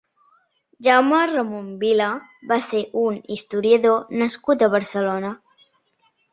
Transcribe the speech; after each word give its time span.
Jaume 0.87 1.19
Ramon 1.31 1.67
Vila 1.83 2.07
va 2.53 2.59
ser 2.69 2.83
un 3.03 3.21
historiador 3.37 4.03
nascut 4.25 4.67
a 4.71 4.75
Barcelona. 4.79 5.37